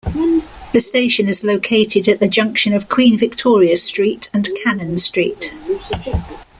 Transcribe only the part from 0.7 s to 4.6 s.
The station is located at the junction of Queen Victoria Street and